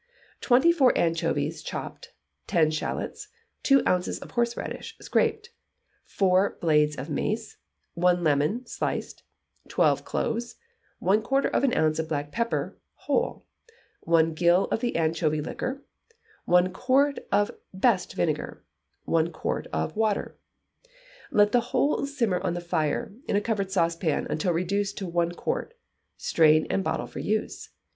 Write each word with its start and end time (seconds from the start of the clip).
Twenty 0.39 0.71
four 0.71 0.97
anchovies, 0.97 1.61
chopped; 1.61 2.11
ten 2.47 2.71
shalots; 2.71 3.27
two 3.61 3.83
ounces 3.87 4.17
of 4.17 4.31
horseradish, 4.31 4.97
scraped; 4.99 5.51
four 6.03 6.57
blades 6.59 6.95
of 6.95 7.07
mace; 7.07 7.57
one 7.93 8.23
lemon, 8.23 8.65
sliced; 8.65 9.21
twelve 9.67 10.03
cloves; 10.03 10.55
one 10.97 11.21
quarter 11.21 11.49
of 11.49 11.63
an 11.63 11.77
ounce 11.77 11.99
of 11.99 12.07
black 12.09 12.31
pepper, 12.31 12.79
whole; 13.05 13.45
one 13.99 14.33
gill 14.33 14.65
of 14.71 14.79
the 14.79 14.95
anchovy 14.95 15.39
liquor; 15.39 15.83
one 16.45 16.73
quart 16.73 17.19
of 17.31 17.51
best 17.71 18.15
vinegar; 18.15 18.65
one 19.03 19.31
quart 19.31 19.67
of 19.71 19.95
water. 19.95 20.35
Let 21.29 21.51
the 21.51 21.61
whole 21.61 22.07
simmer 22.07 22.39
on 22.43 22.55
the 22.55 22.59
fire, 22.59 23.13
in 23.27 23.35
a 23.35 23.39
covered 23.41 23.69
saucepan, 23.71 24.25
until 24.31 24.51
reduced 24.51 24.97
to 24.97 25.07
one 25.07 25.33
quart, 25.33 25.75
strain, 26.17 26.65
and 26.71 26.83
bottle 26.83 27.05
for 27.05 27.19
use. 27.19 27.69